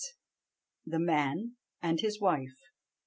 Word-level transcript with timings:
THE 0.83 0.97
MAN 0.97 1.57
AND 1.83 1.99
HIS 2.01 2.19
WIFE. 2.19 2.57